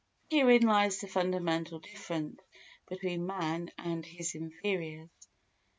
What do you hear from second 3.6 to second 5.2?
and his inferiors.